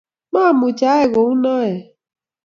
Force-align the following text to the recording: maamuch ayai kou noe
maamuch 0.33 0.81
ayai 0.91 1.07
kou 1.15 1.31
noe 1.43 1.71